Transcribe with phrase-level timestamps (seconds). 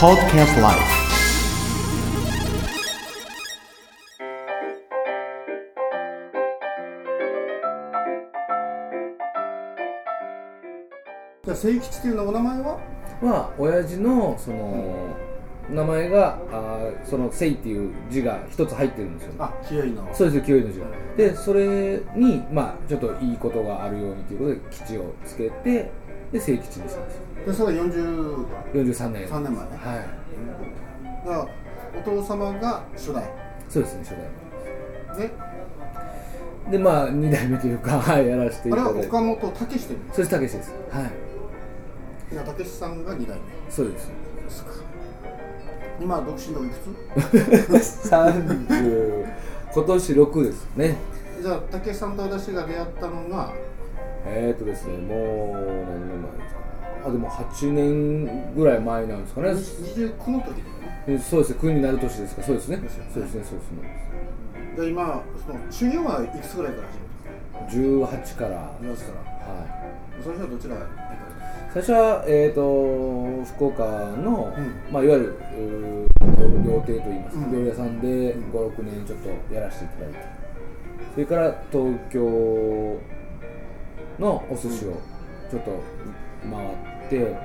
[0.00, 0.78] Podcast Life.
[11.44, 12.78] じゃあ聖吉っていうのお名前は？
[13.22, 15.16] は親父のその
[15.68, 20.08] 名前があーその「聖」っていう字が一つ入ってるんですよあ清いの。
[20.14, 20.86] そうです清いの字が。
[21.16, 25.90] でそれにまあちょっといいことがあるようにということで吉をつけて
[26.32, 29.28] で聖吉にしたんですよでそれが43 43年。
[29.28, 29.58] 年前ね。
[29.76, 31.26] はい。
[31.26, 31.48] だから
[31.98, 33.24] お父様が初代。
[33.68, 34.10] そうですね初
[35.16, 35.28] 代。
[35.28, 35.30] で
[36.70, 39.08] でまあ2代目というか、 はい、やらせていあれただいて。
[39.08, 39.78] は岡本武史で。
[39.78, 40.74] すそれたけしです。
[40.90, 42.34] はい。
[42.34, 43.42] いや武史さんが2代目。
[43.70, 44.08] そうです。
[44.08, 44.72] ですか。
[46.00, 46.74] 今独身のいく
[47.80, 48.08] つ？
[48.10, 49.26] 30
[49.74, 50.96] 今年6ですね。
[51.40, 53.52] じゃあ武史さんと私が出会ったのが
[54.26, 56.60] えー、っとですねもう何年前ですか
[57.06, 59.50] あでも8年ぐらい前なんですかね。
[59.50, 61.04] 29の時だよね。
[61.08, 62.76] うんそうですね国になる年ですかそうですね。
[62.76, 64.76] ねそうですねそうですね。
[64.76, 66.88] で今その修行はいくつぐらいから
[67.68, 68.44] 始め18か？
[68.48, 68.84] らた。
[68.84, 69.52] のですから。
[69.54, 70.22] はい。
[70.22, 70.76] それじゃどちら
[71.72, 73.84] 最初は、えー、と福岡
[74.16, 75.38] の、うんまあ、いわゆる
[76.66, 80.18] 料亭といいますか、うん料理屋さんでうん56年ちょっとやらせていただいて。
[81.14, 83.00] それから東京
[84.18, 85.00] のお寿司を
[85.50, 85.82] ちょっと
[86.50, 86.66] 回
[87.06, 87.38] って、だか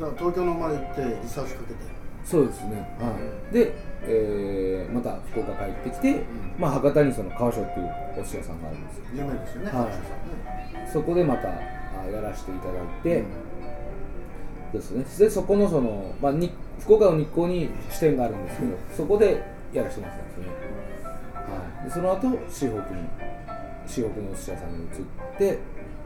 [0.00, 1.96] ら東京のまで行ってリサーチかけて。
[2.24, 3.14] そうですね、は
[3.52, 6.24] い、で、えーまた福岡帰ってきて、ん。
[6.58, 9.04] まあ、博多にその川所っていうお寿司屋さんがあるんですよ。
[9.14, 10.90] 有名ですよねはい。
[10.92, 11.52] そこでまたあ
[12.12, 13.46] やらせていただいて、うん。
[14.72, 15.04] ですね。
[15.18, 20.54] でそこのその、まあ、に福岡の日光に支店があるんですけど、そこでやらせてもらってたんですね、
[21.34, 23.08] はい、でその後市北に
[23.86, 24.88] 市北のお寿司屋さんに移っ
[25.38, 25.58] て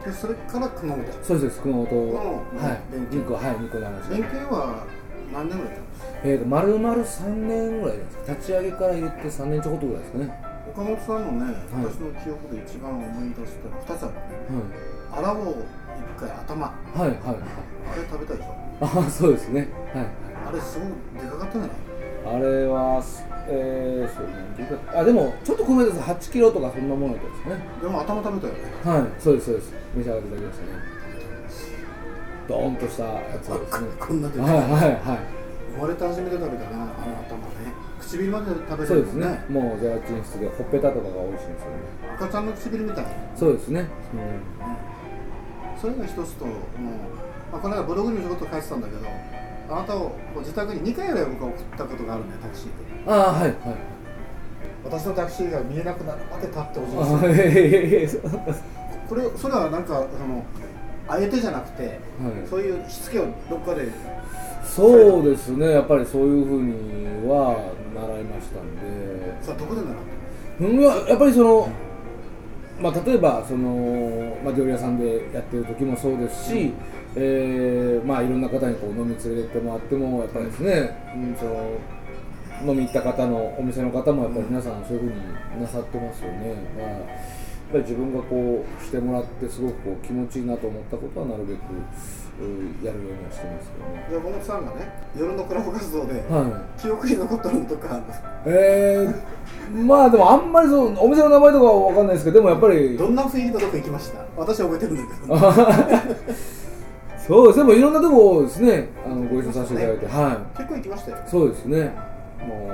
[0.04, 1.04] でそれから熊本。
[1.22, 1.86] そうです熊本。
[1.90, 2.80] のはい。
[2.92, 4.84] 連携2個はい2個の話連携は
[5.32, 6.18] 何年ぐらいやったんですか？
[6.24, 8.16] えーと丸々3年ぐらいです。
[8.18, 10.42] か立ち上げから入れて3年ちょこっとぐらいですかね、
[10.72, 11.84] 岡本さんのね、はい。
[11.84, 14.20] 私の記憶で一番思い出したの2つあるね。
[15.12, 16.66] はい、あらを一回頭。
[16.66, 17.18] あはいはい。
[17.20, 17.36] はい
[17.96, 18.54] れ食べたでしょ？
[18.80, 19.68] あそうですね。
[19.92, 20.06] はい
[20.48, 22.36] あれすごくでかかったんじゃない？
[22.36, 23.02] あれは
[23.48, 24.49] えー、そう何キロか
[24.94, 29.72] あでもちょっと米です8キロとかそんなものだったんですかねでも頭食べたよねはい、そうです、そうです。
[29.94, 30.72] 召し上がっていただきましたね。
[32.48, 33.88] ドーンとしたやつですね。
[34.00, 35.18] こんなでかはいい、はい、は
[35.76, 38.66] 生まれて初めて食べたなあの頭ね唇まで食べい。
[38.68, 39.44] れるそうですね。
[39.48, 42.14] もうゼラチン質でほっぺたとかが美味しいんですよね。
[42.16, 43.86] 赤ちゃんの唇みたいな、そうですね。
[45.80, 46.54] それが一つともう、
[47.52, 49.08] まあ、この間ブログにもちょこっと書いてたんだけど
[49.70, 52.72] あなたを自宅に2回ぐらい僕は送ったことがあるんだよタクシーで
[53.06, 53.54] うん、ああ、はい、はい。
[54.84, 56.80] 私のタクシーが見えなくなるまで立って
[59.08, 60.44] これそれはなんかその
[61.08, 61.98] あえてじゃなくて、はい
[62.48, 63.88] そういうしつけをどっかで
[64.64, 65.70] そうですね。
[65.70, 69.42] やっぱりそういうふうには習いましたんで。
[69.42, 69.94] さあどこで習っ
[70.60, 71.68] うん、ややっぱりその、
[72.80, 76.72] まあ、例えばその、まあ、料理屋さんでやってる時もそうですし、
[77.16, 81.78] えーまあ、いろんな方にこう飲み連れてってもらってもやっぱりですね、うん、その
[82.66, 85.10] 飲み行った方のお店の方もやっぱり皆さんそういうふう
[85.56, 86.54] になさってますよね。
[86.76, 87.02] だからやっ
[87.72, 91.58] ぱり自分がこうしてもらってすごくこう気持ちいいなと思ったことはなるべく
[92.40, 94.04] うんやるようにはしてますけどね。
[94.08, 96.80] たで小本さんがね夜のクラブ活動ではい。
[96.80, 98.00] 記憶に残ったのとか
[98.46, 104.24] えー、まあでもあんまりそうお店の名前とかは分かんないですけどでもやっぱりどんな雰囲気のとこ行きました？
[104.36, 106.34] 私は覚えてるんだけど。
[107.30, 107.58] そうです。
[107.58, 111.94] でもいろんなとこですねあのご一緒させていただいて、は結構行きましたよいそうですね
[112.46, 112.70] も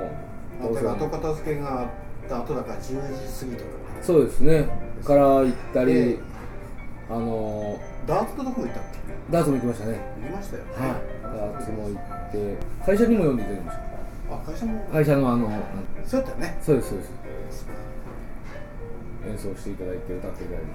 [0.70, 1.88] う例えば後片付けがあっ
[2.28, 3.70] た後だから10時過ぎとか。
[4.02, 4.68] そうですね。
[5.04, 6.18] から行ったり、え
[7.10, 9.32] あのダーツのとこも行ったっけ？
[9.32, 10.00] ダーツも行きましたね。
[10.22, 10.64] 行きましたよ。
[10.64, 10.90] ねはい。
[11.22, 11.90] ダーツも行
[12.28, 13.76] って会社にも呼んでいただきまし
[14.30, 14.80] あ会社も。
[14.86, 15.50] た会社のあの
[16.04, 16.58] そうやったよね。
[16.62, 17.10] そうですそうです。
[19.28, 20.66] 演奏していただいて歌っていただいて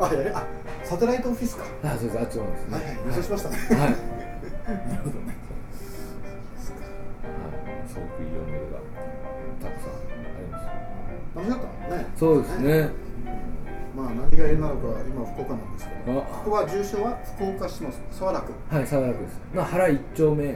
[0.00, 0.46] あやれあ
[0.84, 1.64] サテライトオフィスか。
[1.84, 2.18] あそうです。
[2.18, 2.74] あっちの方ですね。
[2.76, 2.84] はい
[3.14, 3.56] はいしましたね。
[3.56, 3.90] はい。
[4.90, 5.36] なるほどね
[8.20, 8.80] くいい思い出が
[9.60, 10.04] たくさんあ
[10.38, 10.66] ります。
[11.36, 12.90] 楽しかったもんねそうですね。
[13.96, 19.40] まあ何がいなのか今福岡なんですけどあここは住所は福岡市の沢楽はい、沢楽です。
[19.54, 20.54] まあ、原一丁目。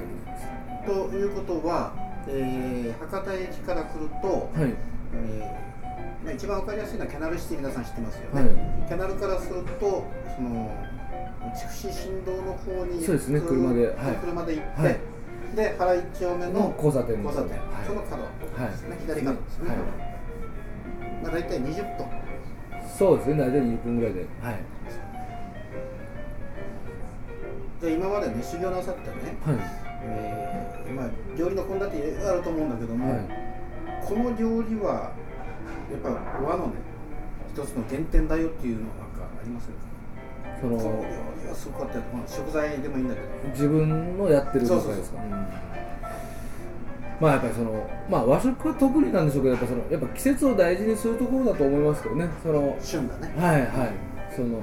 [0.87, 1.93] ということは、
[2.28, 4.75] えー博多駅から来ると、はい。
[5.14, 8.50] えーまあ、一番わかりやすいのはキャナルシティ皆さん知ってますよね、はい
[8.88, 10.05] キャナルからすると
[10.37, 10.70] その
[11.55, 14.96] 筑紫新道の方にそうですね車ではい車で行って、はい
[15.54, 17.86] で原一丁目のの交差点交差点、はい。
[17.86, 19.78] その角ですね、左角ですね、はい。
[21.22, 22.06] まあ、大体20分。
[22.98, 24.26] そうですね、大体20分ぐらいで。
[24.42, 24.58] はい。
[27.80, 29.56] で今までね修行なさってね、はい。
[30.06, 31.06] えーまあ、
[31.36, 33.24] 料理の献立いろいろあると思うんだけども、はい。
[34.04, 35.12] この料理は
[35.90, 36.10] やっぱ
[36.42, 36.72] 和のね
[37.54, 39.76] 一つの原点だよっていうのはなんかありますよね
[41.54, 41.90] そこの
[42.26, 43.26] 食材でもいいんだけど。
[43.50, 44.94] 自分のやってるそうそうそう。
[44.94, 45.30] 中ですかうん。
[47.20, 52.28] まあやっぱりそのまあ和食は特になんでしょうけどやっぱそのやっぱ季節を大事にするところだと思いますけどね。
[52.42, 53.32] その旬だね。
[53.36, 53.92] はいはい。
[54.34, 54.62] その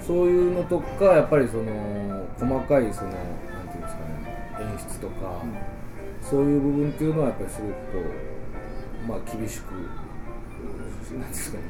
[0.00, 3.16] そういうのとかやっぱりその細かいそのな
[3.62, 4.22] んていうんですかね
[4.60, 5.42] 演出とか、
[6.22, 7.76] そういう部分っていうのはやっぱりすごくこ
[9.04, 9.72] うまあ厳しく
[11.14, 11.64] なんですかね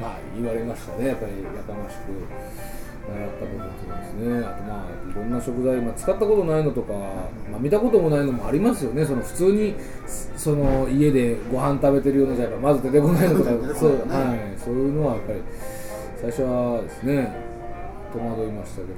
[0.00, 1.08] まあ言われましたね。
[1.08, 2.02] やっぱりやかましく
[3.08, 4.46] 習った部分っていうのはですね。
[4.46, 6.92] あとまあいろんな食材、まあ、使ったことないのとか、
[7.50, 9.04] まあ、見たこともないのもありますよね。
[9.04, 9.74] その普通に
[10.36, 13.50] その家でご飯食べてるようなじゃまず出てこないのとか。
[13.50, 13.58] ね。
[13.74, 15.40] そう,、はい、そういうのはやっぱり
[16.20, 17.32] 最初はですね
[18.12, 18.92] 戸惑いましたけど、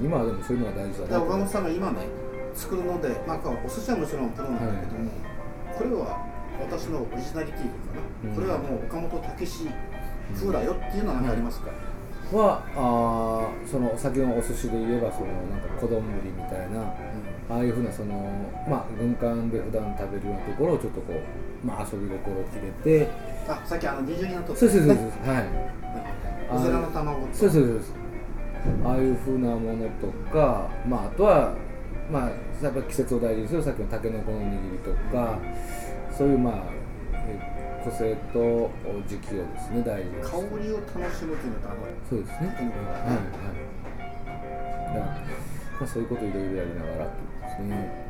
[0.00, 2.06] うん、今はでもそういうのが大事だな岡本さんが今ね
[2.54, 5.10] 作るので、まあ、お寿司はもちろんプロなんだけども、
[5.78, 6.20] これは
[6.60, 8.34] 私のオリジナリティというかな、うん。
[8.34, 9.68] これはもう岡本武史
[10.34, 11.70] 風だよっていうのは何かありますか、
[12.36, 16.82] はあーその先のお寿司で言えばそのなんか子丼ぶりみたいな
[17.50, 18.14] ああいうふうなその
[18.68, 23.08] まあ軍艦で普段食べるようなところをちょっとこうまあ遊び心を入れて
[23.48, 26.56] あさっきあの二重になっとったそうそうそうそうねはい。
[26.56, 28.88] うずらの卵とそうそうそうそう。
[28.88, 31.54] ああいうふうなものとかまああとは
[32.10, 32.30] まあ
[32.62, 35.38] やっぱ季節を大事にするさっきのたけのこの握りとか
[36.16, 36.54] そういうまあ
[37.26, 37.51] え
[37.84, 38.70] 個性と
[39.08, 41.76] 時期をですね大事に香りを楽しむというのとあの
[42.08, 42.70] そうですねはいは
[43.12, 43.24] い。
[44.94, 45.00] だ
[45.80, 48.02] まあそういうこといろいろやりながらっていうですね。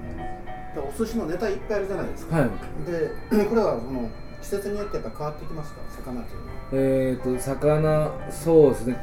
[0.75, 2.51] だからお寿司のネタいっぱいあるじゃないですか、はい。
[2.87, 4.09] で これはその
[4.41, 5.81] 季節によってやっぱ変わってきますか？
[5.91, 8.97] 魚というのはえっ、と魚そうですね。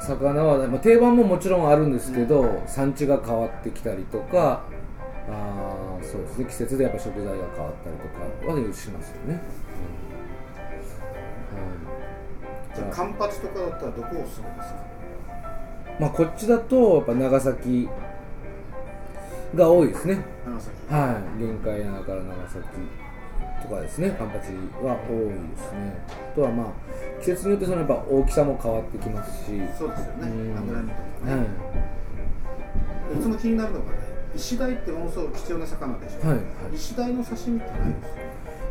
[0.00, 4.62] 魚は、まあ、定番ももちろんあるんですけど、産地が変わってきたりとか。
[5.28, 5.59] あー
[6.10, 6.44] そうですね。
[6.46, 9.30] 季節でやっぱ食材が変わったりとかはしますよね。
[9.30, 9.34] うん。
[11.56, 11.64] は
[12.74, 14.80] い、じゃあカンパチとかだったらどこをおすすめですか？
[16.00, 17.88] まあこっちだとやっぱ長崎
[19.54, 20.24] が多いですね。
[20.44, 20.76] 長崎。
[20.92, 22.66] はい、限界灘から長崎
[23.62, 24.52] とかですね、カンパチ
[24.82, 26.02] は多いですね。
[26.32, 26.66] あとはまあ
[27.20, 30.28] 季節によってそのやっぱ大きさも変わってきますし、そうですよね。
[30.28, 30.56] うん。
[30.56, 31.42] 脂身とかね、は
[33.14, 33.18] い。
[33.18, 36.42] いつも気になるのがね石鯛ってものすごく貴重な魚でしょ、はいは
[36.72, 36.74] い。
[36.74, 38.20] 石鯛の刺身ってないですか、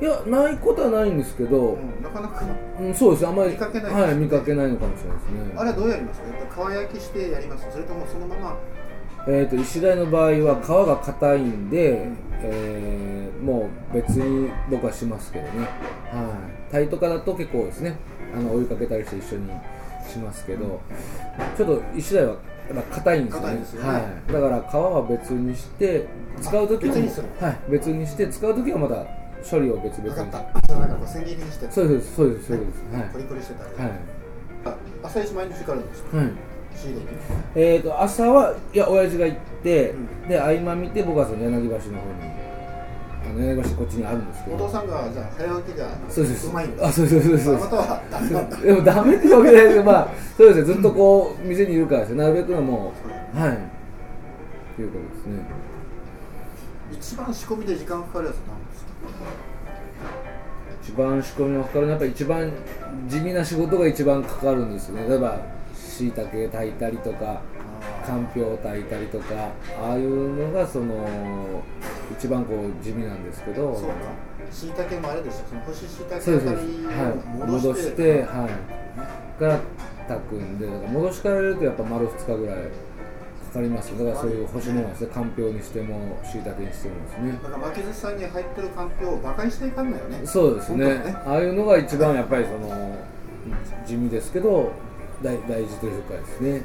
[0.02, 2.46] いやないことはないんですけど、うん、なかなか
[2.80, 5.54] うん、そうですあんまり見かけないはい見かけないのかもしれないですね。
[5.58, 6.22] あれはどうやります？
[6.22, 7.68] か皮焼きしてやります？
[7.72, 8.58] それともそのまま？
[9.28, 12.08] えー、と石鯛の場合は皮が硬いんで、
[12.42, 15.60] えーもう別に僕はしますけどね、
[16.12, 16.36] は
[16.70, 17.96] い、鯛とかだと結構ですね
[18.36, 19.50] あのお湯かけたりして一緒に
[20.10, 20.82] しますけど
[21.56, 22.36] ちょっと石鯛は
[22.70, 23.48] やっぱ硬いんですよね。
[23.54, 23.94] ね。
[23.94, 26.06] はい、だから皮は別にして
[26.42, 27.10] 使う時に
[27.42, 29.06] はい、別にして使う時はまた
[29.50, 30.16] 処理を別々に。
[30.16, 30.60] 分かった。
[30.68, 31.72] そうなんかこう千切りにして。
[31.72, 32.96] そうですそうですそうです。
[32.96, 33.10] はい。
[33.12, 33.98] コリコリしてたら、はい。
[34.66, 36.18] あ朝一毎日からですか？
[36.18, 36.28] はい。
[37.56, 40.28] えー、と朝はいや親父が行って、うん。
[40.28, 41.82] で合間見て僕はその柳橋の方に
[43.30, 46.48] あの柳橋こっちにあるんですけどお父さんがじゃあ早起きがそうです。
[46.48, 46.88] うまいんだ。
[46.88, 47.28] あそうです。
[47.28, 47.46] そうです。
[47.46, 48.58] そうですはダメなんだ。
[48.58, 50.60] でもダメってわけじゃないですけどまあそうです。
[50.60, 52.94] ねずっとこう店にいるからですねなるべくのも
[53.36, 53.50] うはい。
[53.52, 53.56] っ
[54.76, 55.44] ていうことですね。
[56.92, 58.90] 一番仕込みで時間かかるやつなんですか？
[60.82, 62.52] 一番仕込みのかかるのはやっぱ一番
[63.08, 65.08] 地味な仕事が一番かかるんですよね。
[65.08, 65.40] 例えば
[65.76, 67.42] しいたけ炊いたりとか
[68.06, 69.26] かんぴょう炊いたりとか
[69.84, 70.96] ああいうのがその
[72.12, 73.96] 一番こう地味なんですけどそうか。
[74.52, 78.50] しいたけもあれでしょその干ししいたけそうですそうです、をはい、戻し戻してて、は
[79.38, 79.60] い、から
[80.08, 82.56] 炊くんで戻しかられるとやっぱ丸2日ぐらい
[83.50, 87.32] かかりますだからそういう干し物ですねかんぴょうにしてもしいたけにしてもですね。
[87.32, 90.22] だから巻き寿司さんに入ってるかんぴょうを馬鹿にしていかんのよね。
[90.26, 90.86] そうですね。
[90.86, 91.16] ね。
[91.26, 92.96] ああいうのが一番やっぱりその
[93.88, 94.72] 地味ですけど
[95.24, 96.62] 大大事というかですね、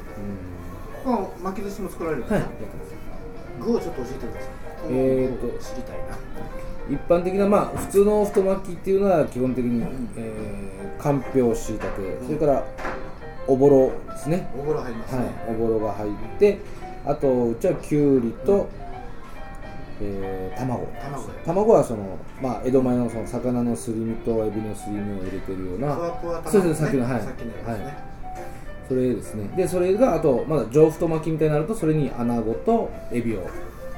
[1.03, 2.41] ここは巻き寿司も作られるんうん、はい。
[2.41, 2.49] です。
[2.49, 6.17] か、具をちょっと教えてくださいえーと具を知りたいな。
[6.87, 9.83] 一般的なまあ普通の太巻きっていうのは基本的に、
[10.17, 12.63] えー、かんぴょうしいたけそれから
[13.47, 14.47] おぼろですね。
[14.55, 16.59] お風呂入りますはいね、、おぼろが入って
[17.05, 18.67] あとうちはきゅうりと、
[20.01, 20.85] えー卵。
[21.01, 21.29] 卵。
[21.45, 25.95] 卵はその、まあ、江戸前のその魚のすり身とエビのすり身を入れてるような
[26.45, 27.13] そうですさっきのはい。
[27.13, 27.25] ね、
[27.65, 27.97] はい。
[28.87, 29.47] それですね。
[29.57, 33.47] でそれがあとまだ上太巻きみたいになるとそれに穴子とエビを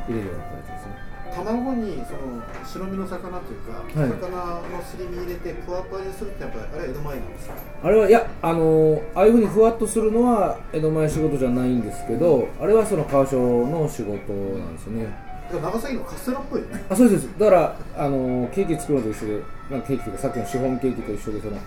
[0.08, 1.08] 入れるような形ですね。
[1.36, 4.10] 卵にその白身の魚っていうか、はい。
[4.10, 4.30] 魚
[4.76, 7.56] のすり身入れてふわふわにするってやっぱりあれは江戸前なんですか？
[7.84, 13.38] あれはいやあのーああいうふうにふわっとするのは江戸前仕事じゃないんですけどあれはその川所
[13.68, 15.28] の仕事なんですよね。
[15.52, 16.84] でも長崎のカステラっぽいよね。
[16.90, 17.40] あそうですそうです。
[17.40, 21.58] だからあのーケーキ作るのと一緒でなんかケーキというかさっきのシフォンケーキと一緒でその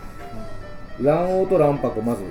[1.01, 2.25] 卵黄と卵白をまず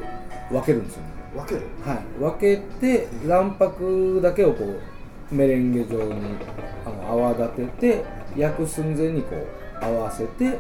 [0.51, 1.10] 分けるんですよね。
[1.36, 1.62] 分ける？
[1.86, 4.82] はい、分けて卵白だけをこう
[5.31, 6.38] メレンゲ状に
[6.86, 8.05] あの泡立てて
[8.36, 10.59] 焼く寸前にこう合わせて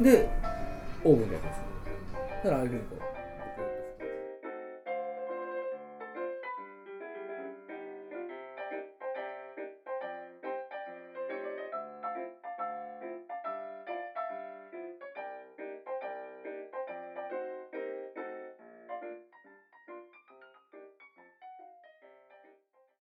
[0.00, 0.28] で
[1.04, 1.64] オーブンで焼くんですよ。
[2.44, 3.03] だからああいうふうにこう